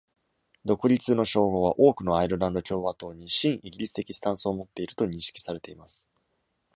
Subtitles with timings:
[0.65, 6.07] 「独立」の称号は、多くのアイルランド共和党に親イギリス的スタンスを持っていると認識されています。